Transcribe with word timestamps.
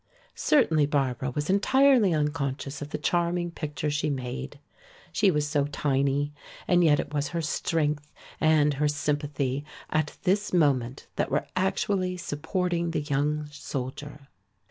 Certainly 0.33 0.87
Barbara 0.87 1.29
was 1.29 1.47
entirely 1.47 2.11
unconscious 2.11 2.81
of 2.81 2.89
the 2.89 2.97
charming 2.97 3.51
picture 3.51 3.91
she 3.91 4.09
made. 4.09 4.57
She 5.11 5.29
was 5.29 5.47
so 5.47 5.65
tiny, 5.65 6.33
and 6.67 6.83
yet 6.83 6.99
it 6.99 7.13
was 7.13 7.27
her 7.27 7.41
strength 7.43 8.11
and 8.39 8.73
her 8.73 8.87
sympathy 8.87 9.63
at 9.91 10.17
this 10.23 10.53
moment 10.53 11.05
that 11.17 11.29
were 11.29 11.45
actually 11.55 12.17
supporting 12.17 12.89
the 12.89 13.01
young 13.01 13.45
soldier. 13.51 14.27